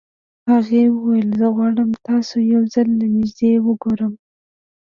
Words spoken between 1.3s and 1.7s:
زه